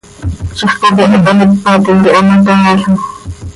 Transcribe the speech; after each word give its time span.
Ziix 0.61 0.75
coqueht 0.85 1.25
hanípatim 1.29 1.99
cah 2.09 2.17
hamacaalam. 2.17 2.95